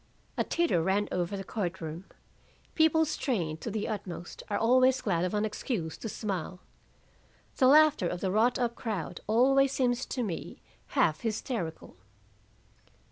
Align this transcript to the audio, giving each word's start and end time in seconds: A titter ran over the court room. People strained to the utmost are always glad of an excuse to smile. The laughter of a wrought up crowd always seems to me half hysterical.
A 0.35 0.43
titter 0.43 0.81
ran 0.81 1.07
over 1.11 1.37
the 1.37 1.43
court 1.43 1.79
room. 1.79 2.05
People 2.73 3.05
strained 3.05 3.61
to 3.61 3.69
the 3.69 3.87
utmost 3.87 4.41
are 4.49 4.57
always 4.57 4.99
glad 4.99 5.23
of 5.23 5.35
an 5.35 5.45
excuse 5.45 5.95
to 5.99 6.09
smile. 6.09 6.59
The 7.57 7.67
laughter 7.67 8.07
of 8.07 8.23
a 8.23 8.31
wrought 8.31 8.57
up 8.57 8.73
crowd 8.73 9.21
always 9.27 9.71
seems 9.73 10.07
to 10.07 10.23
me 10.23 10.59
half 10.97 11.21
hysterical. 11.21 11.97